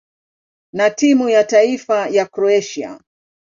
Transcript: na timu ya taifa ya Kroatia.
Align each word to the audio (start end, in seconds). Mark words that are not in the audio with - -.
na 0.73 0.89
timu 0.89 1.29
ya 1.29 1.43
taifa 1.43 2.09
ya 2.09 2.25
Kroatia. 2.25 2.99